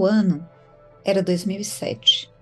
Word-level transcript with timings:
o 0.00 0.06
ano 0.06 0.48
era 1.04 1.22
2007. 1.22 2.32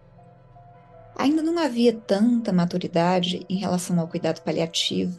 Ainda 1.16 1.42
não 1.42 1.58
havia 1.58 1.92
tanta 1.92 2.52
maturidade 2.52 3.44
em 3.48 3.56
relação 3.56 3.98
ao 3.98 4.06
cuidado 4.06 4.40
paliativo 4.42 5.16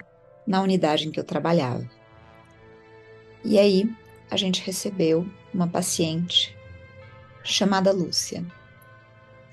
na 0.48 0.62
unidade 0.62 1.06
em 1.06 1.12
que 1.12 1.20
eu 1.20 1.24
trabalhava. 1.26 1.86
E 3.44 3.60
aí, 3.60 3.94
a 4.32 4.38
gente 4.38 4.64
recebeu 4.64 5.28
uma 5.54 5.68
paciente 5.68 6.56
chamada 7.44 7.92
Lúcia. 7.92 8.46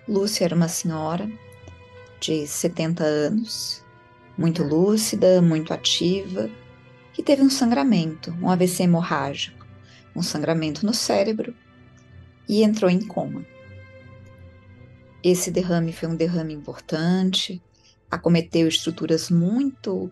Lúcia 0.08 0.44
era 0.44 0.54
uma 0.54 0.68
senhora 0.68 1.28
de 2.20 2.46
70 2.46 3.02
anos, 3.02 3.84
muito 4.38 4.62
lúcida, 4.62 5.42
muito 5.42 5.74
ativa, 5.74 6.48
que 7.12 7.22
teve 7.22 7.42
um 7.42 7.50
sangramento, 7.50 8.30
um 8.40 8.48
AVC 8.48 8.84
hemorrágico, 8.84 9.66
um 10.14 10.22
sangramento 10.22 10.86
no 10.86 10.94
cérebro 10.94 11.52
e 12.48 12.62
entrou 12.62 12.90
em 12.90 13.00
coma. 13.00 13.44
Esse 15.22 15.50
derrame 15.50 15.92
foi 15.92 16.08
um 16.08 16.16
derrame 16.16 16.54
importante, 16.54 17.62
acometeu 18.10 18.68
estruturas 18.68 19.30
muito 19.30 20.10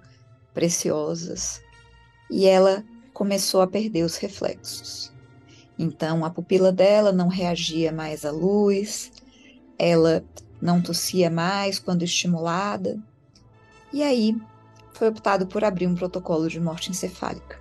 preciosas 0.52 1.62
e 2.30 2.46
ela 2.46 2.84
começou 3.12 3.60
a 3.60 3.66
perder 3.66 4.02
os 4.02 4.16
reflexos. 4.16 5.12
Então 5.78 6.24
a 6.24 6.30
pupila 6.30 6.72
dela 6.72 7.12
não 7.12 7.28
reagia 7.28 7.92
mais 7.92 8.24
à 8.24 8.30
luz, 8.30 9.12
ela 9.78 10.24
não 10.60 10.80
tossia 10.80 11.30
mais 11.30 11.78
quando 11.78 12.02
estimulada. 12.02 12.98
E 13.92 14.02
aí 14.02 14.36
foi 14.92 15.08
optado 15.08 15.46
por 15.46 15.64
abrir 15.64 15.86
um 15.86 15.94
protocolo 15.94 16.48
de 16.48 16.60
morte 16.60 16.90
encefálica. 16.90 17.60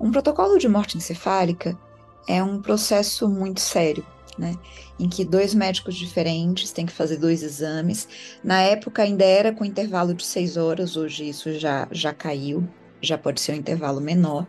Um 0.00 0.10
protocolo 0.10 0.58
de 0.58 0.68
morte 0.68 0.96
encefálica 0.96 1.78
é 2.26 2.42
um 2.42 2.60
processo 2.60 3.28
muito 3.28 3.60
sério, 3.60 4.04
né? 4.38 4.54
Em 4.98 5.08
que 5.08 5.24
dois 5.24 5.54
médicos 5.54 5.94
diferentes 5.96 6.72
têm 6.72 6.86
que 6.86 6.92
fazer 6.92 7.16
dois 7.16 7.42
exames. 7.42 8.08
Na 8.42 8.60
época 8.60 9.02
ainda 9.02 9.24
era 9.24 9.52
com 9.52 9.64
intervalo 9.64 10.14
de 10.14 10.24
seis 10.24 10.56
horas, 10.56 10.96
hoje 10.96 11.28
isso 11.28 11.52
já, 11.58 11.88
já 11.90 12.12
caiu, 12.12 12.68
já 13.00 13.18
pode 13.18 13.40
ser 13.40 13.52
um 13.52 13.56
intervalo 13.56 14.00
menor. 14.00 14.46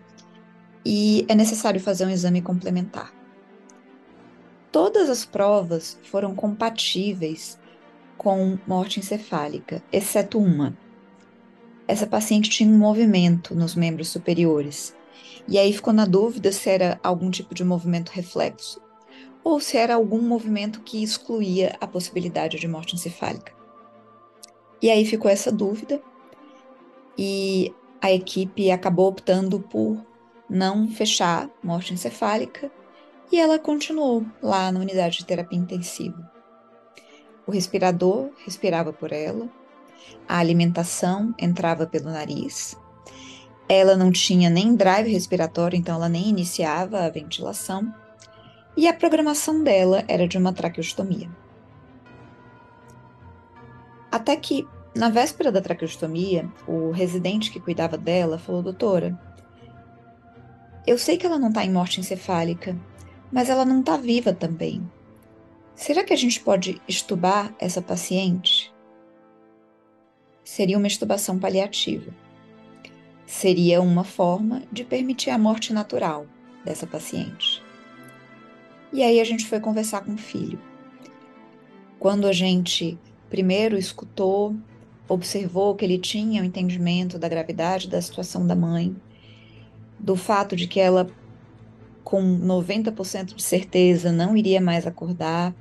E 0.86 1.26
é 1.28 1.36
necessário 1.36 1.80
fazer 1.80 2.06
um 2.06 2.10
exame 2.10 2.42
complementar. 2.42 3.12
Todas 4.72 5.10
as 5.10 5.26
provas 5.26 5.98
foram 6.04 6.36
compatíveis 6.36 7.58
com 8.18 8.58
morte 8.68 9.00
encefálica, 9.00 9.82
exceto 9.92 10.38
uma. 10.38 10.78
Essa 11.88 12.08
paciente 12.08 12.50
tinha 12.50 12.70
um 12.70 12.78
movimento 12.78 13.56
nos 13.56 13.76
membros 13.76 14.10
superiores. 14.10 14.96
E 15.48 15.58
aí 15.58 15.72
ficou 15.72 15.94
na 15.94 16.06
dúvida 16.06 16.52
se 16.52 16.70
era 16.70 17.00
algum 17.04 17.30
tipo 17.30 17.54
de 17.54 17.64
movimento 17.64 18.10
reflexo 18.10 18.82
ou 19.46 19.60
se 19.60 19.78
era 19.78 19.94
algum 19.94 20.20
movimento 20.20 20.82
que 20.82 21.04
excluía 21.04 21.78
a 21.80 21.86
possibilidade 21.86 22.58
de 22.58 22.68
morte 22.68 22.96
encefálica. 22.96 23.54
E 24.82 24.90
aí 24.90 25.06
ficou 25.06 25.30
essa 25.30 25.52
dúvida, 25.52 26.02
e 27.16 27.72
a 28.02 28.12
equipe 28.12 28.72
acabou 28.72 29.08
optando 29.08 29.60
por 29.60 30.04
não 30.50 30.88
fechar 30.88 31.48
morte 31.64 31.94
encefálica, 31.94 32.72
e 33.32 33.40
ela 33.40 33.60
continuou 33.60 34.26
lá 34.42 34.72
na 34.72 34.80
unidade 34.80 35.20
de 35.20 35.26
terapia 35.26 35.60
intensiva. 35.60 36.32
O 37.46 37.52
respirador 37.52 38.32
respirava 38.44 38.92
por 38.92 39.12
ela, 39.12 39.48
a 40.28 40.40
alimentação 40.40 41.36
entrava 41.38 41.86
pelo 41.86 42.10
nariz, 42.10 42.76
ela 43.68 43.98
não 43.98 44.12
tinha 44.12 44.50
nem 44.50 44.76
drive 44.76 45.12
respiratório, 45.12 45.78
então 45.78 45.96
ela 45.96 46.10
nem 46.10 46.30
iniciava 46.30 47.04
a 47.04 47.10
ventilação 47.10 47.94
e 48.78 48.88
a 48.88 48.94
programação 48.94 49.64
dela 49.64 50.04
era 50.08 50.28
de 50.28 50.38
uma 50.38 50.54
traqueostomia. 50.54 51.30
Até 54.12 54.36
que, 54.36 54.68
na 54.96 55.10
véspera 55.10 55.52
da 55.52 55.62
traqueostomia, 55.62 56.50
o 56.68 56.92
residente 56.92 57.52
que 57.52 57.60
cuidava 57.60 57.98
dela 57.98 58.38
falou: 58.38 58.62
Doutora, 58.62 59.20
eu 60.86 60.98
sei 60.98 61.18
que 61.18 61.26
ela 61.26 61.40
não 61.40 61.50
está 61.50 61.66
em 61.66 61.72
morte 61.72 62.00
encefálica, 62.00 62.78
mas 63.32 63.50
ela 63.50 63.66
não 63.66 63.80
está 63.80 63.98
viva 63.98 64.34
também. 64.34 64.90
Será 65.74 66.04
que 66.04 66.14
a 66.14 66.18
gente 66.18 66.40
pode 66.40 66.82
estubar 66.88 67.54
essa 67.60 67.82
paciente? 67.82 68.74
Seria 70.44 70.78
uma 70.78 70.88
estubação 70.88 71.40
paliativa. 71.40 72.14
Seria 73.38 73.82
uma 73.82 74.06
forma 74.06 74.64
de 74.72 74.86
permitir 74.86 75.30
a 75.30 75.38
morte 75.38 75.74
natural 75.74 76.26
dessa 76.64 76.88
paciente. 76.88 77.62
E 78.94 79.04
aí 79.04 79.20
a 79.20 79.26
gente 79.26 79.46
foi 79.46 79.60
conversar 79.60 80.06
com 80.06 80.14
o 80.14 80.18
filho. 80.18 80.58
Quando 82.00 82.28
a 82.28 82.32
gente 82.32 82.98
primeiro 83.30 83.78
escutou, 83.78 84.56
observou 85.06 85.76
que 85.76 85.84
ele 85.84 85.98
tinha 85.98 86.40
o 86.40 86.46
um 86.46 86.48
entendimento 86.48 87.20
da 87.20 87.28
gravidade 87.28 87.90
da 87.90 88.02
situação 88.02 88.48
da 88.48 88.56
mãe, 88.56 88.96
do 90.00 90.16
fato 90.16 90.56
de 90.56 90.66
que 90.66 90.80
ela, 90.80 91.06
com 92.06 92.22
90% 92.40 93.36
de 93.36 93.44
certeza, 93.44 94.14
não 94.14 94.38
iria 94.38 94.62
mais 94.62 94.88
acordar, 94.88 95.54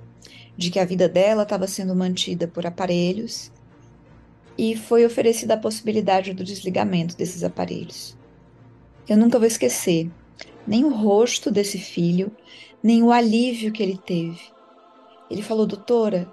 de 0.57 0.71
que 0.71 0.79
a 0.79 0.85
vida 0.85 1.09
dela 1.09 1.43
estava 1.43 1.67
sendo 1.67 1.93
mantida 1.97 2.47
por 2.47 2.65
aparelhos, 2.65 3.51
e 4.57 4.77
foi 4.77 5.05
oferecida 5.05 5.55
a 5.55 5.59
possibilidade 5.59 6.33
do 6.33 6.45
desligamento 6.45 7.17
desses 7.17 7.43
aparelhos. 7.43 8.17
Eu 9.09 9.17
nunca 9.17 9.39
vou 9.39 9.47
esquecer 9.47 10.11
nem 10.67 10.85
o 10.85 10.89
rosto 10.89 11.51
desse 11.51 11.79
filho, 11.79 12.35
nem 12.83 13.03
o 13.03 13.13
alívio 13.13 13.73
que 13.73 13.83
ele 13.83 13.99
teve. 13.99 14.41
Ele 15.31 15.43
falou, 15.43 15.67
doutora, 15.67 16.31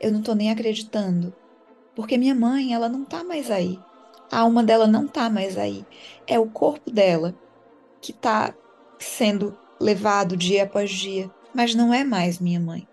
eu 0.00 0.10
não 0.10 0.22
tô 0.22 0.34
nem 0.34 0.50
acreditando, 0.50 1.32
porque 1.94 2.18
minha 2.18 2.34
mãe, 2.34 2.74
ela 2.74 2.88
não 2.88 3.04
tá 3.04 3.22
mais 3.22 3.50
aí. 3.50 3.78
A 4.30 4.40
alma 4.40 4.62
dela 4.64 4.86
não 4.86 5.06
tá 5.06 5.28
mais 5.28 5.58
aí. 5.58 5.84
É 6.26 6.38
o 6.38 6.46
corpo 6.46 6.90
dela 6.90 7.34
que 8.00 8.12
tá 8.12 8.54
sendo 8.98 9.56
levado 9.78 10.36
dia 10.36 10.64
após 10.64 10.90
dia, 10.90 11.30
mas 11.54 11.74
não 11.74 11.92
é 11.92 12.02
mais 12.02 12.38
minha 12.38 12.58
mãe. 12.58 12.86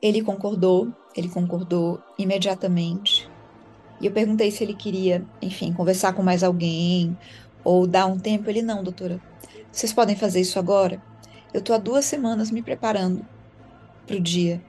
Ele 0.00 0.22
concordou, 0.22 0.92
ele 1.18 1.28
concordou 1.28 2.00
imediatamente. 2.16 3.28
E 4.00 4.06
eu 4.06 4.12
perguntei 4.12 4.50
se 4.52 4.62
ele 4.62 4.74
queria, 4.74 5.24
enfim, 5.42 5.72
conversar 5.72 6.12
com 6.12 6.22
mais 6.22 6.44
alguém 6.44 7.18
ou 7.64 7.86
dar 7.86 8.06
um 8.06 8.16
tempo. 8.16 8.48
Ele, 8.48 8.62
não, 8.62 8.84
doutora, 8.84 9.20
vocês 9.72 9.92
podem 9.92 10.14
fazer 10.14 10.40
isso 10.40 10.58
agora? 10.58 11.02
Eu 11.52 11.60
tô 11.60 11.72
há 11.72 11.78
duas 11.78 12.04
semanas 12.04 12.52
me 12.52 12.62
preparando 12.62 13.26
pro 14.06 14.20
dia. 14.20 14.62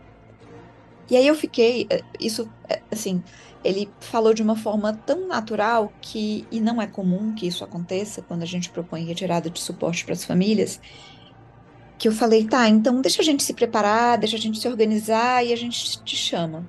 E 1.09 1.15
aí 1.15 1.27
eu 1.27 1.35
fiquei, 1.35 1.85
eh, 1.89 2.01
isso, 2.19 2.49
eh, 2.67 2.81
assim, 2.91 3.23
ele 3.63 3.89
falou 3.99 4.33
de 4.33 4.41
uma 4.41 4.55
forma 4.55 4.93
tão 4.93 5.27
natural 5.27 5.91
que, 6.01 6.47
e 6.51 6.59
não 6.59 6.81
é 6.81 6.87
comum 6.87 7.33
que 7.33 7.47
isso 7.47 7.63
aconteça 7.63 8.21
quando 8.21 8.41
a 8.41 8.45
gente 8.45 8.69
propõe 8.69 9.03
retirada 9.05 9.49
de 9.49 9.59
suporte 9.59 10.03
para 10.05 10.13
as 10.13 10.23
famílias, 10.23 10.79
que 11.99 12.07
eu 12.07 12.13
falei, 12.13 12.45
tá, 12.45 12.69
então 12.69 13.01
deixa 13.01 13.21
a 13.21 13.25
gente 13.25 13.43
se 13.43 13.53
preparar, 13.53 14.17
deixa 14.17 14.37
a 14.37 14.39
gente 14.39 14.57
se 14.57 14.67
organizar 14.69 15.45
e 15.45 15.51
a 15.51 15.55
gente 15.57 16.01
te 16.01 16.15
chama. 16.15 16.67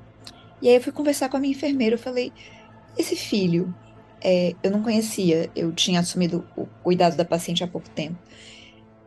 E 0.61 0.69
aí 0.69 0.75
eu 0.75 0.81
fui 0.81 0.93
conversar 0.93 1.29
com 1.29 1.37
a 1.37 1.41
minha 1.41 1.53
enfermeira, 1.53 1.95
eu 1.95 1.99
falei, 1.99 2.33
esse 2.99 3.15
filho, 3.15 3.73
é, 4.21 4.57
eu 4.61 4.73
não 4.73 4.83
conhecia, 4.83 5.49
eu 5.55 5.73
tinha 5.73 6.01
assumido 6.01 6.45
o 6.57 6.67
cuidado 6.83 7.17
da 7.17 7.25
paciente 7.25 7.63
há 7.63 7.69
pouco 7.69 7.89
tempo. 7.91 8.19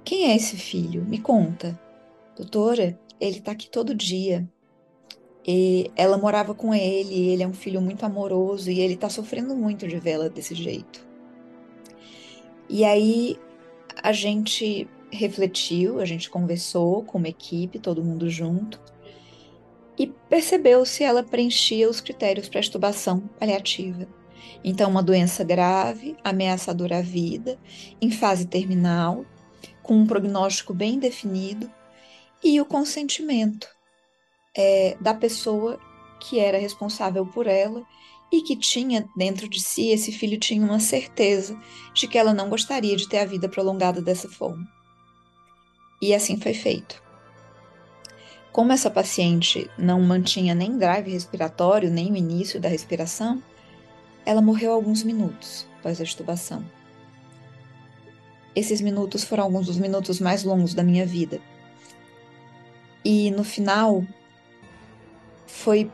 Quem 0.06 0.32
é 0.32 0.36
esse 0.36 0.56
filho? 0.56 1.04
Me 1.04 1.20
conta. 1.20 1.78
Doutora, 2.38 2.98
ele 3.20 3.40
está 3.40 3.52
aqui 3.52 3.70
todo 3.70 3.94
dia. 3.94 4.48
E 5.46 5.92
ela 5.94 6.18
morava 6.18 6.56
com 6.56 6.74
ele, 6.74 7.32
ele 7.32 7.44
é 7.44 7.48
um 7.48 7.54
filho 7.54 7.82
muito 7.82 8.06
amoroso 8.06 8.72
e 8.72 8.80
ele 8.80 8.94
está 8.94 9.10
sofrendo 9.10 9.54
muito 9.54 9.86
de 9.90 10.00
vê-la 10.00 10.30
desse 10.30 10.56
jeito. 10.56 11.06
E 12.70 12.86
aí 12.86 13.38
a 14.02 14.14
gente 14.14 14.88
refletiu, 15.14 16.00
a 16.00 16.06
gente 16.06 16.30
conversou 16.30 17.04
com 17.04 17.18
uma 17.18 17.28
equipe, 17.28 17.80
todo 17.80 18.04
mundo 18.04 18.30
junto, 18.30 18.80
e 19.98 20.08
percebeu 20.08 20.86
se 20.86 21.04
ela 21.04 21.24
preenchia 21.24 21.90
os 21.90 22.02
critérios 22.02 22.50
para 22.50 22.60
estubação 22.60 23.20
paliativa. 23.40 24.08
Então, 24.64 24.90
uma 24.90 25.04
doença 25.04 25.44
grave, 25.44 26.18
ameaçadora 26.24 26.98
à 26.98 27.02
vida, 27.02 27.60
em 28.02 28.10
fase 28.10 28.48
terminal, 28.48 29.26
com 29.82 29.96
um 29.96 30.08
prognóstico 30.08 30.74
bem 30.74 30.98
definido 30.98 31.70
e 32.44 32.60
o 32.60 32.66
consentimento 32.66 33.68
é, 34.56 34.98
da 35.00 35.14
pessoa 35.14 35.80
que 36.20 36.40
era 36.40 36.58
responsável 36.58 37.26
por 37.26 37.48
ela 37.48 37.86
e 38.32 38.42
que 38.42 38.56
tinha 38.56 39.08
dentro 39.16 39.48
de 39.48 39.60
si, 39.60 39.90
esse 39.90 40.12
filho 40.12 40.40
tinha 40.40 40.66
uma 40.66 40.80
certeza 40.80 41.60
de 41.94 42.08
que 42.08 42.18
ela 42.18 42.34
não 42.34 42.50
gostaria 42.50 42.96
de 42.96 43.08
ter 43.08 43.20
a 43.20 43.26
vida 43.26 43.48
prolongada 43.48 44.02
dessa 44.02 44.28
forma. 44.28 44.68
E 46.04 46.14
assim 46.14 46.38
foi 46.38 46.54
feito. 46.54 47.02
Como 48.52 48.74
essa 48.74 48.90
paciente 48.90 49.72
não 49.78 50.02
mantinha 50.02 50.54
nem 50.54 50.78
drive 50.78 51.10
respiratório, 51.10 51.90
nem 51.90 52.12
o 52.12 52.18
início 52.18 52.60
da 52.60 52.68
respiração, 52.68 53.42
ela 54.26 54.42
morreu 54.42 54.74
alguns 54.74 55.02
minutos 55.02 55.66
após 55.80 56.02
a 56.02 56.04
extubação. 56.04 56.62
Esses 58.54 58.82
minutos 58.82 59.24
foram 59.24 59.46
alguns 59.46 59.68
dos 59.68 59.78
minutos 59.78 60.20
mais 60.20 60.44
longos 60.44 60.74
da 60.74 60.84
minha 60.84 61.06
vida, 61.06 61.40
E 63.06 63.32
no 63.32 63.46
final 63.46 64.06
foi 65.48 65.90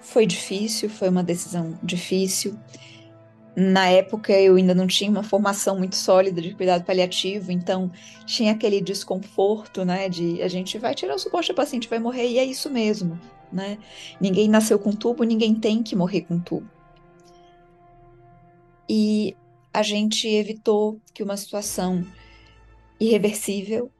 foi 0.00 0.24
difícil, 0.24 0.88
foi 0.88 1.10
uma 1.10 1.22
decisão 1.22 1.78
difícil. 1.82 2.58
Na 3.56 3.88
época 3.88 4.32
eu 4.32 4.56
ainda 4.56 4.74
não 4.74 4.86
tinha 4.86 5.10
uma 5.10 5.22
formação 5.22 5.78
muito 5.78 5.94
sólida 5.94 6.42
de 6.42 6.54
cuidado 6.54 6.84
paliativo, 6.84 7.52
então 7.52 7.90
tinha 8.26 8.52
aquele 8.52 8.80
desconforto, 8.80 9.84
né, 9.84 10.08
de 10.08 10.42
a 10.42 10.48
gente 10.48 10.76
vai 10.76 10.94
tirar 10.94 11.14
o 11.14 11.18
suporte 11.18 11.52
do 11.52 11.54
paciente, 11.54 11.88
vai 11.88 12.00
morrer 12.00 12.28
e 12.28 12.38
é 12.38 12.44
isso 12.44 12.68
mesmo, 12.68 13.18
né? 13.52 13.78
Ninguém 14.20 14.48
nasceu 14.48 14.78
com 14.78 14.90
tubo, 14.90 15.22
ninguém 15.22 15.54
tem 15.54 15.84
que 15.84 15.94
morrer 15.94 16.22
com 16.22 16.40
tubo. 16.40 16.68
E 18.88 19.36
a 19.72 19.82
gente 19.82 20.28
evitou 20.28 21.00
que 21.12 21.22
uma 21.22 21.36
situação 21.36 22.04
irreversível 22.98 23.90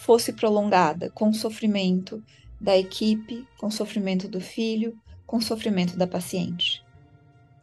fosse 0.00 0.32
prolongada 0.32 1.08
com 1.10 1.32
sofrimento 1.32 2.22
da 2.60 2.76
equipe, 2.76 3.46
com 3.58 3.70
sofrimento 3.70 4.28
do 4.28 4.40
filho, 4.40 4.98
com 5.26 5.40
sofrimento 5.40 5.96
da 5.96 6.06
paciente. 6.06 6.83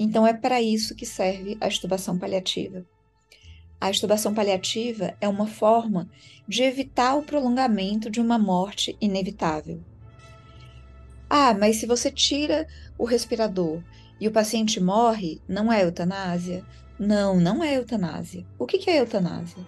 Então 0.03 0.25
é 0.25 0.33
para 0.33 0.59
isso 0.59 0.95
que 0.95 1.05
serve 1.05 1.55
a 1.61 1.67
estubação 1.67 2.17
paliativa. 2.17 2.83
A 3.79 3.91
estubação 3.91 4.33
paliativa 4.33 5.13
é 5.21 5.27
uma 5.27 5.45
forma 5.45 6.09
de 6.47 6.63
evitar 6.63 7.13
o 7.13 7.21
prolongamento 7.21 8.09
de 8.09 8.19
uma 8.19 8.39
morte 8.39 8.97
inevitável. 8.99 9.79
Ah, 11.29 11.53
mas 11.53 11.75
se 11.75 11.85
você 11.85 12.09
tira 12.09 12.67
o 12.97 13.05
respirador 13.05 13.83
e 14.19 14.27
o 14.27 14.31
paciente 14.31 14.79
morre, 14.79 15.39
não 15.47 15.71
é 15.71 15.83
eutanásia? 15.83 16.65
Não, 16.97 17.39
não 17.39 17.63
é 17.63 17.77
eutanásia. 17.77 18.43
O 18.57 18.65
que 18.65 18.89
é 18.89 18.99
eutanásia? 19.01 19.63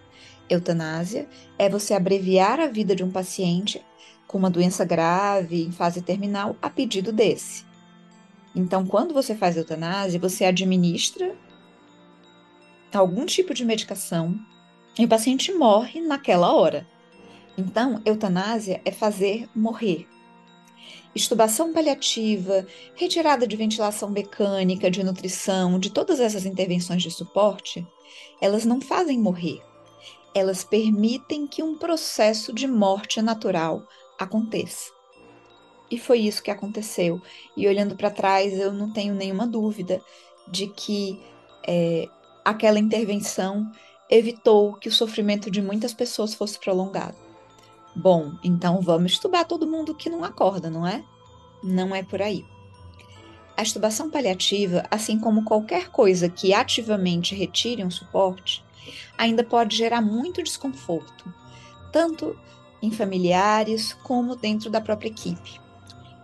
Eutanásia 0.50 1.28
é 1.60 1.70
você 1.70 1.94
abreviar 1.94 2.60
a 2.60 2.66
vida 2.66 2.96
de 2.96 3.04
um 3.04 3.12
paciente 3.12 3.86
com 4.26 4.40
uma 4.40 4.50
doença 4.50 4.84
grave, 4.84 5.62
em 5.62 5.72
fase 5.72 6.02
terminal, 6.02 6.56
a 6.60 6.72
pedido 6.72 7.14
desse. 7.14 7.72
Então, 8.56 8.86
quando 8.86 9.14
você 9.14 9.36
faz 9.36 9.58
eutanásia, 9.58 10.20
você 10.20 10.46
administra 10.46 11.36
algum 12.94 13.26
tipo 13.26 13.54
de 13.54 13.66
medicação 13.66 14.38
e 14.98 15.06
o 15.06 15.08
paciente 15.08 15.52
morre 15.52 16.00
naquela 16.02 16.54
hora. 16.54 16.88
Então, 17.58 18.02
eutanásia 18.06 18.82
é 18.86 18.92
fazer 18.92 19.50
morrer. 19.56 20.08
Estubação 21.16 21.72
paliativa, 21.72 22.66
retirada 22.96 23.48
de 23.48 23.56
ventilação 23.56 24.10
mecânica, 24.10 24.90
de 24.90 25.04
nutrição, 25.04 25.80
de 25.80 25.92
todas 25.92 26.20
essas 26.20 26.46
intervenções 26.46 27.04
de 27.04 27.12
suporte, 27.12 27.86
elas 28.42 28.66
não 28.66 28.82
fazem 28.82 29.20
morrer. 29.20 29.62
Elas 30.36 30.64
permitem 30.64 31.46
que 31.46 31.62
um 31.62 31.78
processo 31.78 32.52
de 32.52 32.68
morte 32.68 33.22
natural 33.22 33.88
aconteça. 34.20 34.92
E 35.94 35.98
foi 36.00 36.22
isso 36.22 36.42
que 36.42 36.50
aconteceu. 36.50 37.22
E 37.56 37.68
olhando 37.68 37.96
para 37.96 38.10
trás, 38.10 38.58
eu 38.58 38.74
não 38.74 38.92
tenho 38.92 39.14
nenhuma 39.14 39.46
dúvida 39.46 40.02
de 40.48 40.66
que 40.66 41.22
é, 41.68 42.10
aquela 42.44 42.80
intervenção 42.80 43.72
evitou 44.10 44.74
que 44.74 44.90
o 44.90 44.92
sofrimento 44.92 45.52
de 45.52 45.62
muitas 45.62 45.94
pessoas 45.94 46.34
fosse 46.34 46.58
prolongado. 46.58 47.16
Bom, 47.96 48.34
então 48.44 48.82
vamos 48.82 49.12
estubar 49.12 49.46
todo 49.46 49.68
mundo 49.68 49.94
que 49.94 50.10
não 50.10 50.24
acorda, 50.24 50.68
não 50.68 50.88
é? 50.88 51.06
Não 51.64 51.94
é 51.94 52.02
por 52.02 52.24
aí. 52.24 52.44
A 53.56 53.62
estubação 53.62 54.10
paliativa, 54.10 54.84
assim 54.90 55.20
como 55.20 55.44
qualquer 55.44 55.92
coisa 55.92 56.28
que 56.28 56.56
ativamente 56.56 57.36
retire 57.36 57.84
um 57.84 57.92
suporte, 57.92 58.66
ainda 59.16 59.44
pode 59.44 59.78
gerar 59.78 60.02
muito 60.02 60.42
desconforto, 60.42 61.32
tanto 61.92 62.36
em 62.82 62.90
familiares 62.90 63.94
como 64.02 64.36
dentro 64.36 64.72
da 64.72 64.82
própria 64.82 65.10
equipe. 65.10 65.62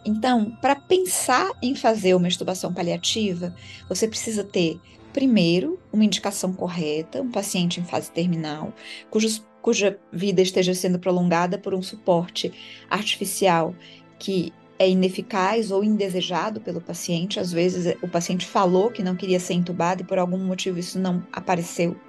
Então, 0.06 0.52
para 0.62 0.76
pensar 0.76 1.52
em 1.62 1.76
fazer 1.76 2.16
uma 2.16 2.28
estubação 2.28 2.74
paliativa, 2.74 3.54
você 3.88 4.08
precisa 4.08 4.44
ter, 4.44 4.80
primeiro, 5.12 5.80
uma 5.92 6.06
indicação 6.06 6.54
correta, 6.54 7.22
um 7.22 7.32
paciente 7.32 7.80
em 7.80 7.84
fase 7.84 8.12
terminal, 8.12 8.74
cujos, 9.10 9.44
cuja 9.62 10.00
vida 10.12 10.42
esteja 10.42 10.74
sendo 10.74 11.00
prolongada 11.00 11.58
por 11.58 11.74
um 11.74 11.82
suporte 11.82 12.52
artificial 12.90 13.76
que 14.18 14.54
é 14.78 14.90
ineficaz 14.90 15.72
ou 15.72 15.84
indesejado 15.84 16.62
pelo 16.62 16.80
paciente. 16.80 17.40
Às 17.40 17.52
vezes, 17.52 17.94
o 18.02 18.08
paciente 18.08 18.46
falou 18.46 18.90
que 18.90 19.04
não 19.04 19.16
queria 19.16 19.40
ser 19.40 19.54
entubado 19.54 20.02
e 20.02 20.06
por 20.06 20.18
algum 20.18 20.38
motivo 20.38 20.80
isso 20.80 20.98
não 20.98 21.22
apareceu. 21.34 22.00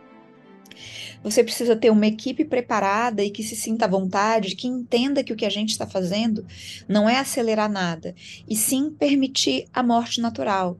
Você 1.23 1.45
precisa 1.45 1.77
ter 1.77 1.91
uma 1.91 2.07
equipe 2.07 2.45
preparada 2.45 3.23
e 3.23 3.31
que 3.31 3.43
se 3.43 3.57
sinta 3.57 3.85
à 3.85 3.89
vontade, 3.89 4.57
que 4.57 4.67
entenda 4.67 5.23
que 5.23 5.33
o 5.33 5.37
que 5.37 5.45
a 5.45 5.51
gente 5.51 5.71
está 5.71 5.87
fazendo 5.87 6.47
não 6.89 7.09
é 7.09 7.19
acelerar 7.19 7.71
nada, 7.71 8.15
e 8.49 8.57
sim 8.57 8.91
permitir 8.91 9.67
a 9.73 9.83
morte 9.83 10.21
natural. 10.21 10.79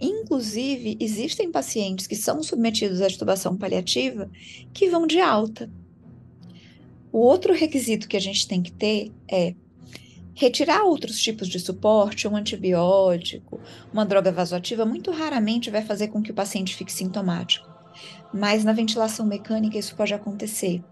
Inclusive, 0.00 0.96
existem 0.98 1.50
pacientes 1.50 2.06
que 2.06 2.16
são 2.16 2.42
submetidos 2.42 3.00
à 3.00 3.06
estubação 3.06 3.56
paliativa 3.56 4.30
que 4.72 4.88
vão 4.88 5.06
de 5.06 5.20
alta. 5.20 5.70
O 7.12 7.18
outro 7.18 7.54
requisito 7.54 8.08
que 8.08 8.16
a 8.16 8.20
gente 8.20 8.48
tem 8.48 8.62
que 8.62 8.72
ter 8.72 9.12
é 9.30 9.54
Retirar 10.34 10.82
outros 10.84 11.20
tipos 11.20 11.46
de 11.46 11.60
suporte, 11.60 12.26
um 12.26 12.34
antibiótico, 12.34 13.60
uma 13.92 14.06
droga 14.06 14.32
vasoativa, 14.32 14.84
muito 14.86 15.10
raramente 15.10 15.70
vai 15.70 15.82
fazer 15.82 16.08
com 16.08 16.22
que 16.22 16.30
o 16.30 16.34
paciente 16.34 16.74
fique 16.74 16.92
sintomático 16.92 17.71
mas 18.32 18.64
na 18.64 18.72
ventilação 18.72 19.26
mecânica 19.26 19.78
isso 19.78 19.94
pode 19.94 20.14
acontecer. 20.14 20.82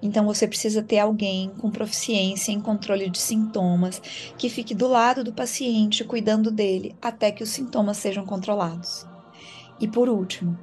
Então 0.00 0.24
você 0.24 0.46
precisa 0.46 0.82
ter 0.82 0.98
alguém 0.98 1.50
com 1.58 1.70
proficiência 1.70 2.52
em 2.52 2.60
controle 2.60 3.10
de 3.10 3.18
sintomas 3.18 4.00
que 4.38 4.48
fique 4.48 4.74
do 4.74 4.86
lado 4.86 5.24
do 5.24 5.32
paciente, 5.32 6.04
cuidando 6.04 6.50
dele 6.50 6.94
até 7.02 7.32
que 7.32 7.42
os 7.42 7.48
sintomas 7.48 7.96
sejam 7.96 8.24
controlados. 8.24 9.06
E 9.80 9.88
por 9.88 10.08
último, 10.08 10.58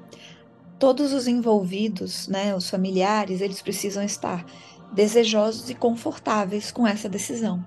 todos 0.80 1.14
os 1.14 1.28
envolvidos, 1.28 2.28
né, 2.28 2.56
os 2.56 2.70
familiares, 2.70 3.42
eles 3.42 3.62
precisam 3.62 4.04
estar 4.04 4.46
desejosos 4.94 5.70
e 5.70 5.76
confortáveis 5.76 6.72
com 6.72 6.88
essa 6.88 7.10
decisão. 7.10 7.66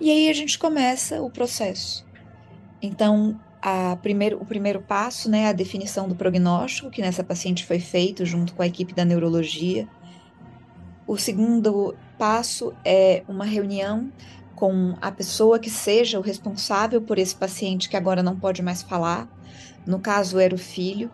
E 0.00 0.10
aí 0.10 0.28
a 0.28 0.32
gente 0.32 0.58
começa 0.58 1.22
o 1.22 1.30
processo. 1.30 2.04
Então, 2.80 3.38
primeiro, 4.02 4.40
o 4.40 4.44
primeiro 4.44 4.80
passo, 4.80 5.30
né, 5.30 5.48
a 5.48 5.52
definição 5.52 6.08
do 6.08 6.14
prognóstico, 6.14 6.90
que 6.90 7.00
nessa 7.00 7.22
paciente 7.22 7.64
foi 7.64 7.78
feito 7.78 8.24
junto 8.26 8.54
com 8.54 8.62
a 8.62 8.66
equipe 8.66 8.92
da 8.92 9.04
neurologia. 9.04 9.88
O 11.06 11.16
segundo 11.16 11.94
passo 12.18 12.72
é 12.84 13.22
uma 13.28 13.44
reunião 13.44 14.10
com 14.54 14.94
a 15.00 15.10
pessoa 15.10 15.58
que 15.58 15.70
seja 15.70 16.18
o 16.18 16.22
responsável 16.22 17.02
por 17.02 17.18
esse 17.18 17.34
paciente 17.34 17.88
que 17.88 17.96
agora 17.96 18.22
não 18.22 18.38
pode 18.38 18.62
mais 18.62 18.82
falar. 18.82 19.28
No 19.84 19.98
caso, 19.98 20.38
era 20.38 20.54
o 20.54 20.58
filho. 20.58 21.10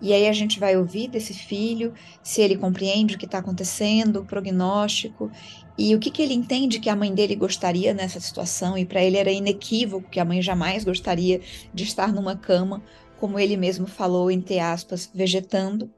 E 0.00 0.12
aí 0.12 0.28
a 0.28 0.32
gente 0.32 0.60
vai 0.60 0.76
ouvir 0.76 1.08
desse 1.08 1.34
filho 1.34 1.92
se 2.22 2.40
ele 2.40 2.56
compreende 2.56 3.16
o 3.16 3.18
que 3.18 3.24
está 3.24 3.38
acontecendo, 3.38 4.20
o 4.20 4.24
prognóstico 4.24 5.30
e 5.76 5.94
o 5.94 5.98
que, 5.98 6.10
que 6.10 6.22
ele 6.22 6.34
entende 6.34 6.78
que 6.78 6.88
a 6.88 6.96
mãe 6.96 7.12
dele 7.12 7.34
gostaria 7.34 7.92
nessa 7.92 8.20
situação. 8.20 8.78
E 8.78 8.84
para 8.84 9.02
ele 9.02 9.16
era 9.16 9.30
inequívoco 9.30 10.08
que 10.08 10.20
a 10.20 10.24
mãe 10.24 10.40
jamais 10.40 10.84
gostaria 10.84 11.40
de 11.74 11.84
estar 11.84 12.12
numa 12.12 12.36
cama, 12.36 12.82
como 13.18 13.38
ele 13.38 13.56
mesmo 13.56 13.86
falou, 13.86 14.30
entre 14.30 14.60
aspas, 14.60 15.10
vegetando. 15.12 15.90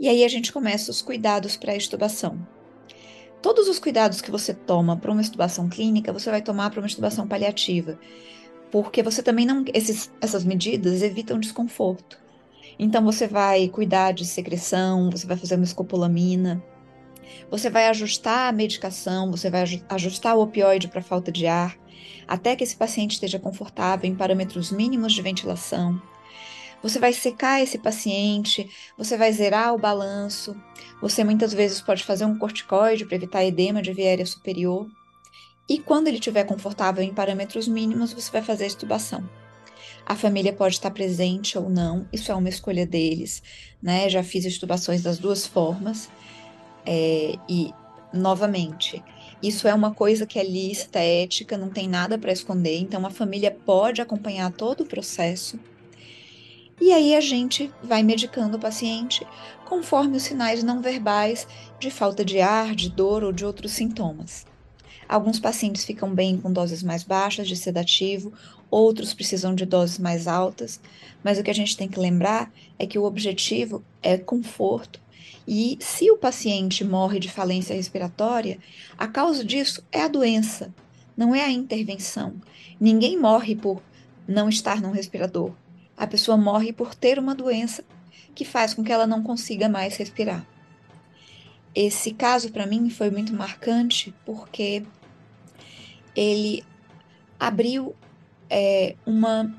E 0.00 0.08
aí 0.08 0.24
a 0.24 0.28
gente 0.28 0.52
começa 0.52 0.90
os 0.90 1.02
cuidados 1.02 1.56
para 1.56 1.72
a 1.72 1.76
estubação. 1.76 2.46
Todos 3.42 3.68
os 3.68 3.78
cuidados 3.78 4.20
que 4.20 4.30
você 4.30 4.52
toma 4.52 4.96
para 4.96 5.12
uma 5.12 5.20
estubação 5.20 5.68
clínica, 5.68 6.12
você 6.12 6.30
vai 6.30 6.42
tomar 6.42 6.70
para 6.70 6.80
uma 6.80 6.86
estubação 6.86 7.26
paliativa, 7.26 7.98
porque 8.70 9.02
você 9.02 9.22
também 9.22 9.46
não 9.46 9.64
esses, 9.72 10.10
essas 10.20 10.44
medidas 10.44 11.02
evitam 11.02 11.38
desconforto. 11.38 12.27
Então 12.78 13.04
você 13.04 13.26
vai 13.26 13.68
cuidar 13.68 14.12
de 14.12 14.24
secreção, 14.24 15.10
você 15.10 15.26
vai 15.26 15.36
fazer 15.36 15.56
uma 15.56 15.64
escopolamina, 15.64 16.62
você 17.50 17.68
vai 17.68 17.88
ajustar 17.88 18.48
a 18.48 18.52
medicação, 18.52 19.30
você 19.30 19.50
vai 19.50 19.64
ajustar 19.88 20.36
o 20.36 20.42
opioide 20.42 20.88
para 20.88 21.02
falta 21.02 21.32
de 21.32 21.46
ar, 21.46 21.76
até 22.26 22.54
que 22.54 22.62
esse 22.62 22.76
paciente 22.76 23.12
esteja 23.12 23.38
confortável 23.38 24.08
em 24.08 24.14
parâmetros 24.14 24.70
mínimos 24.70 25.12
de 25.12 25.22
ventilação. 25.22 26.00
Você 26.80 27.00
vai 27.00 27.12
secar 27.12 27.60
esse 27.60 27.78
paciente, 27.78 28.70
você 28.96 29.16
vai 29.16 29.32
zerar 29.32 29.74
o 29.74 29.78
balanço, 29.78 30.54
você 31.00 31.24
muitas 31.24 31.52
vezes 31.52 31.80
pode 31.80 32.04
fazer 32.04 32.24
um 32.24 32.38
corticoide 32.38 33.04
para 33.04 33.16
evitar 33.16 33.44
edema 33.44 33.82
de 33.82 33.92
via 33.92 34.06
aérea 34.06 34.26
superior. 34.26 34.86
E 35.68 35.78
quando 35.78 36.06
ele 36.06 36.18
estiver 36.18 36.44
confortável 36.44 37.02
em 37.02 37.12
parâmetros 37.12 37.66
mínimos, 37.66 38.12
você 38.12 38.30
vai 38.30 38.42
fazer 38.42 38.64
a 38.64 38.68
estubação. 38.68 39.28
A 40.08 40.16
família 40.16 40.54
pode 40.54 40.76
estar 40.76 40.90
presente 40.90 41.58
ou 41.58 41.68
não, 41.68 42.08
isso 42.10 42.32
é 42.32 42.34
uma 42.34 42.48
escolha 42.48 42.86
deles, 42.86 43.42
né? 43.82 44.08
Já 44.08 44.22
fiz 44.22 44.46
estubações 44.46 45.02
das 45.02 45.18
duas 45.18 45.46
formas. 45.46 46.08
É, 46.86 47.34
e, 47.46 47.74
novamente, 48.10 49.04
isso 49.42 49.68
é 49.68 49.74
uma 49.74 49.92
coisa 49.92 50.24
que 50.24 50.38
é 50.38 50.42
lícita, 50.42 50.98
é 50.98 51.24
ética, 51.24 51.58
não 51.58 51.68
tem 51.68 51.86
nada 51.86 52.16
para 52.16 52.32
esconder, 52.32 52.78
então 52.78 53.04
a 53.04 53.10
família 53.10 53.50
pode 53.50 54.00
acompanhar 54.00 54.50
todo 54.50 54.80
o 54.80 54.86
processo. 54.86 55.60
E 56.80 56.90
aí 56.90 57.14
a 57.14 57.20
gente 57.20 57.70
vai 57.82 58.02
medicando 58.02 58.56
o 58.56 58.60
paciente 58.60 59.26
conforme 59.66 60.16
os 60.16 60.22
sinais 60.22 60.64
não 60.64 60.80
verbais 60.80 61.46
de 61.78 61.90
falta 61.90 62.24
de 62.24 62.40
ar, 62.40 62.74
de 62.74 62.88
dor 62.88 63.22
ou 63.22 63.30
de 63.30 63.44
outros 63.44 63.72
sintomas. 63.72 64.46
Alguns 65.08 65.40
pacientes 65.40 65.84
ficam 65.84 66.14
bem 66.14 66.36
com 66.36 66.52
doses 66.52 66.82
mais 66.82 67.02
baixas 67.02 67.48
de 67.48 67.56
sedativo, 67.56 68.32
outros 68.70 69.14
precisam 69.14 69.54
de 69.54 69.64
doses 69.64 69.98
mais 69.98 70.28
altas, 70.28 70.78
mas 71.24 71.38
o 71.38 71.42
que 71.42 71.50
a 71.50 71.54
gente 71.54 71.76
tem 71.76 71.88
que 71.88 71.98
lembrar 71.98 72.52
é 72.78 72.86
que 72.86 72.98
o 72.98 73.04
objetivo 73.04 73.82
é 74.02 74.18
conforto 74.18 75.00
e 75.50 75.78
se 75.80 76.10
o 76.10 76.18
paciente 76.18 76.84
morre 76.84 77.18
de 77.18 77.30
falência 77.30 77.74
respiratória, 77.74 78.58
a 78.98 79.08
causa 79.08 79.42
disso 79.42 79.82
é 79.90 80.02
a 80.02 80.08
doença, 80.08 80.74
não 81.16 81.34
é 81.34 81.42
a 81.42 81.50
intervenção. 81.50 82.34
Ninguém 82.78 83.18
morre 83.18 83.56
por 83.56 83.82
não 84.28 84.50
estar 84.50 84.82
num 84.82 84.90
respirador. 84.90 85.52
A 85.96 86.06
pessoa 86.06 86.36
morre 86.36 86.70
por 86.70 86.94
ter 86.94 87.18
uma 87.18 87.34
doença 87.34 87.82
que 88.34 88.44
faz 88.44 88.74
com 88.74 88.84
que 88.84 88.92
ela 88.92 89.06
não 89.06 89.22
consiga 89.22 89.70
mais 89.70 89.96
respirar. 89.96 90.46
Esse 91.74 92.12
caso 92.12 92.52
para 92.52 92.66
mim 92.66 92.90
foi 92.90 93.10
muito 93.10 93.32
marcante 93.32 94.14
porque 94.26 94.84
ele 96.18 96.64
abriu 97.38 97.94
é, 98.50 98.96
uma, 99.06 99.54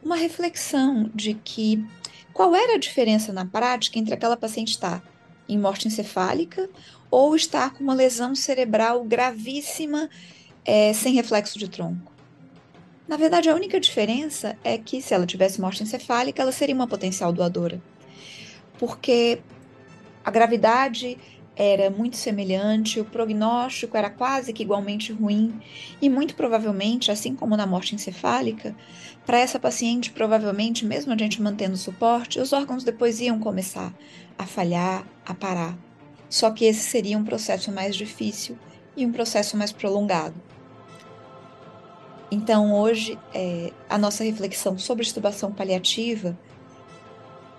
uma 0.00 0.14
reflexão 0.14 1.10
de 1.12 1.34
que 1.34 1.84
qual 2.32 2.54
era 2.54 2.76
a 2.76 2.78
diferença 2.78 3.32
na 3.32 3.44
prática 3.44 3.98
entre 3.98 4.14
aquela 4.14 4.36
paciente 4.36 4.68
estar 4.68 5.02
em 5.48 5.58
morte 5.58 5.88
encefálica 5.88 6.70
ou 7.10 7.34
estar 7.34 7.74
com 7.74 7.82
uma 7.82 7.92
lesão 7.92 8.36
cerebral 8.36 9.02
gravíssima 9.02 10.08
é, 10.64 10.92
sem 10.92 11.12
reflexo 11.12 11.58
de 11.58 11.68
tronco. 11.68 12.12
Na 13.08 13.16
verdade, 13.16 13.50
a 13.50 13.54
única 13.56 13.80
diferença 13.80 14.56
é 14.62 14.78
que 14.78 15.02
se 15.02 15.12
ela 15.12 15.26
tivesse 15.26 15.60
morte 15.60 15.82
encefálica, 15.82 16.40
ela 16.40 16.52
seria 16.52 16.74
uma 16.74 16.86
potencial 16.86 17.32
doadora. 17.32 17.82
Porque 18.78 19.40
a 20.24 20.30
gravidade 20.30 21.18
era 21.62 21.90
muito 21.90 22.16
semelhante, 22.16 23.00
o 23.00 23.04
prognóstico 23.04 23.94
era 23.94 24.08
quase 24.08 24.50
que 24.50 24.62
igualmente 24.62 25.12
ruim, 25.12 25.60
e 26.00 26.08
muito 26.08 26.34
provavelmente, 26.34 27.12
assim 27.12 27.34
como 27.34 27.54
na 27.54 27.66
morte 27.66 27.94
encefálica, 27.94 28.74
para 29.26 29.38
essa 29.38 29.60
paciente, 29.60 30.10
provavelmente, 30.10 30.86
mesmo 30.86 31.12
a 31.12 31.18
gente 31.18 31.42
mantendo 31.42 31.76
suporte, 31.76 32.40
os 32.40 32.54
órgãos 32.54 32.82
depois 32.82 33.20
iam 33.20 33.38
começar 33.38 33.92
a 34.38 34.46
falhar, 34.46 35.06
a 35.26 35.34
parar. 35.34 35.76
Só 36.30 36.50
que 36.50 36.64
esse 36.64 36.80
seria 36.80 37.18
um 37.18 37.24
processo 37.24 37.70
mais 37.70 37.94
difícil 37.94 38.56
e 38.96 39.04
um 39.04 39.12
processo 39.12 39.54
mais 39.54 39.70
prolongado. 39.70 40.40
Então, 42.30 42.74
hoje, 42.74 43.18
é, 43.34 43.70
a 43.86 43.98
nossa 43.98 44.24
reflexão 44.24 44.78
sobre 44.78 45.02
estubação 45.02 45.52
paliativa, 45.52 46.38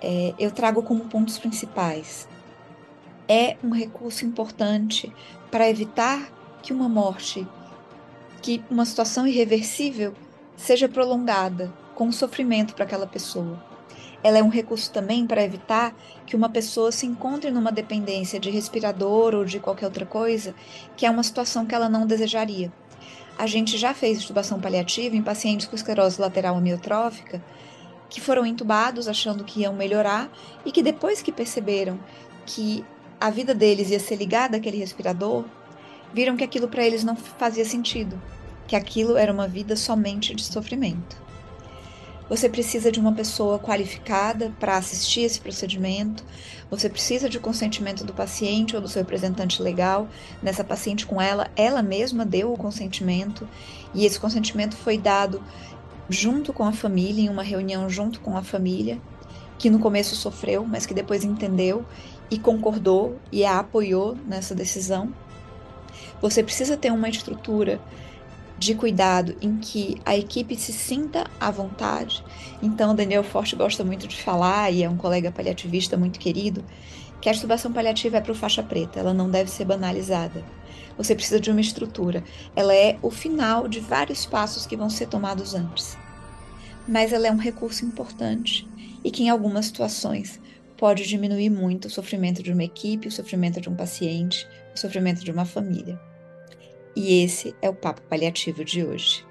é, 0.01 0.33
eu 0.39 0.49
trago 0.49 0.81
como 0.81 1.05
pontos 1.05 1.37
principais 1.37 2.27
é 3.31 3.55
um 3.63 3.69
recurso 3.69 4.25
importante 4.25 5.09
para 5.49 5.69
evitar 5.69 6.29
que 6.61 6.73
uma 6.73 6.89
morte, 6.89 7.47
que 8.41 8.61
uma 8.69 8.83
situação 8.83 9.25
irreversível 9.25 10.13
seja 10.57 10.89
prolongada 10.89 11.73
com 11.95 12.11
sofrimento 12.11 12.75
para 12.75 12.83
aquela 12.83 13.07
pessoa. 13.07 13.63
Ela 14.21 14.39
é 14.39 14.43
um 14.43 14.49
recurso 14.49 14.91
também 14.91 15.25
para 15.25 15.45
evitar 15.45 15.95
que 16.27 16.35
uma 16.35 16.49
pessoa 16.49 16.91
se 16.91 17.05
encontre 17.05 17.51
numa 17.51 17.71
dependência 17.71 18.37
de 18.37 18.49
respirador 18.49 19.33
ou 19.33 19.45
de 19.45 19.61
qualquer 19.61 19.85
outra 19.85 20.05
coisa, 20.05 20.53
que 20.97 21.05
é 21.05 21.09
uma 21.09 21.23
situação 21.23 21.65
que 21.65 21.73
ela 21.73 21.87
não 21.87 22.05
desejaria. 22.05 22.69
A 23.37 23.47
gente 23.47 23.77
já 23.77 23.93
fez 23.93 24.21
intubação 24.21 24.59
paliativa 24.59 25.15
em 25.15 25.23
pacientes 25.23 25.67
com 25.67 25.75
esclerose 25.77 26.19
lateral 26.19 26.57
amiotrófica 26.57 27.41
que 28.09 28.19
foram 28.19 28.45
intubados 28.45 29.07
achando 29.07 29.45
que 29.45 29.61
iam 29.61 29.73
melhorar 29.73 30.29
e 30.65 30.71
que 30.71 30.83
depois 30.83 31.21
que 31.21 31.31
perceberam 31.31 31.97
que 32.45 32.83
a 33.21 33.29
vida 33.29 33.53
deles 33.53 33.91
ia 33.91 33.99
ser 33.99 34.15
ligada 34.15 34.57
àquele 34.57 34.77
respirador, 34.77 35.45
viram 36.11 36.35
que 36.35 36.43
aquilo 36.43 36.67
para 36.67 36.83
eles 36.83 37.03
não 37.03 37.15
fazia 37.15 37.63
sentido, 37.63 38.19
que 38.67 38.75
aquilo 38.75 39.15
era 39.15 39.31
uma 39.31 39.47
vida 39.47 39.75
somente 39.75 40.33
de 40.33 40.43
sofrimento. 40.43 41.21
Você 42.27 42.49
precisa 42.49 42.91
de 42.91 42.99
uma 42.99 43.11
pessoa 43.11 43.59
qualificada 43.59 44.51
para 44.59 44.75
assistir 44.75 45.21
esse 45.21 45.39
procedimento. 45.39 46.23
Você 46.69 46.89
precisa 46.89 47.29
de 47.29 47.39
consentimento 47.39 48.03
do 48.03 48.13
paciente 48.13 48.75
ou 48.75 48.81
do 48.81 48.87
seu 48.87 49.03
representante 49.03 49.61
legal. 49.61 50.07
Nessa 50.41 50.63
paciente 50.63 51.05
com 51.05 51.21
ela, 51.21 51.51
ela 51.55 51.83
mesma 51.83 52.25
deu 52.25 52.51
o 52.51 52.57
consentimento 52.57 53.47
e 53.93 54.03
esse 54.03 54.19
consentimento 54.19 54.75
foi 54.75 54.97
dado 54.97 55.43
junto 56.09 56.51
com 56.53 56.63
a 56.63 56.71
família, 56.71 57.25
em 57.25 57.29
uma 57.29 57.43
reunião 57.43 57.87
junto 57.87 58.19
com 58.19 58.35
a 58.35 58.41
família, 58.41 58.99
que 59.59 59.69
no 59.69 59.77
começo 59.77 60.15
sofreu, 60.15 60.65
mas 60.65 60.87
que 60.87 60.93
depois 60.93 61.23
entendeu 61.23 61.85
e 62.31 62.39
concordou 62.39 63.19
e 63.31 63.43
a 63.43 63.59
apoiou 63.59 64.17
nessa 64.25 64.55
decisão. 64.55 65.13
Você 66.21 66.41
precisa 66.41 66.77
ter 66.77 66.91
uma 66.91 67.09
estrutura 67.09 67.79
de 68.57 68.73
cuidado 68.75 69.35
em 69.41 69.57
que 69.57 69.99
a 70.05 70.15
equipe 70.15 70.55
se 70.55 70.71
sinta 70.71 71.25
à 71.39 71.51
vontade. 71.51 72.23
Então, 72.61 72.95
Daniel 72.95 73.23
Forte 73.23 73.55
gosta 73.55 73.83
muito 73.83 74.07
de 74.07 74.21
falar, 74.21 74.71
e 74.71 74.83
é 74.83 74.89
um 74.89 74.95
colega 74.95 75.31
paliativista 75.31 75.97
muito 75.97 76.19
querido, 76.19 76.63
que 77.19 77.27
a 77.27 77.31
estubação 77.31 77.73
paliativa 77.73 78.17
é 78.17 78.21
para 78.21 78.31
o 78.31 78.35
faixa 78.35 78.61
preta, 78.63 78.99
ela 78.99 79.13
não 79.13 79.29
deve 79.29 79.49
ser 79.49 79.65
banalizada. 79.65 80.43
Você 80.95 81.15
precisa 81.15 81.39
de 81.39 81.49
uma 81.49 81.59
estrutura. 81.59 82.23
Ela 82.55 82.73
é 82.75 82.99
o 83.01 83.09
final 83.09 83.67
de 83.67 83.79
vários 83.79 84.25
passos 84.25 84.67
que 84.67 84.77
vão 84.77 84.89
ser 84.89 85.07
tomados 85.07 85.55
antes. 85.55 85.97
Mas 86.87 87.11
ela 87.11 87.27
é 87.27 87.31
um 87.31 87.37
recurso 87.37 87.83
importante 87.83 88.67
e 89.03 89.09
que, 89.09 89.23
em 89.23 89.29
algumas 89.29 89.65
situações, 89.65 90.39
pode 90.81 91.07
diminuir 91.07 91.51
muito 91.51 91.85
o 91.85 91.91
sofrimento 91.91 92.41
de 92.41 92.51
uma 92.51 92.63
equipe, 92.63 93.07
o 93.07 93.11
sofrimento 93.11 93.61
de 93.61 93.69
um 93.69 93.75
paciente, 93.75 94.47
o 94.75 94.79
sofrimento 94.79 95.23
de 95.23 95.29
uma 95.29 95.45
família. 95.45 96.01
E 96.95 97.21
esse 97.23 97.55
é 97.61 97.69
o 97.69 97.75
papo 97.75 98.01
paliativo 98.09 98.65
de 98.65 98.83
hoje. 98.83 99.23